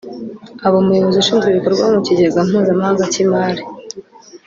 [0.65, 3.61] aba umuyobozi ushinzwe ibikorwa mu kigega mpuzamahanga cy’imari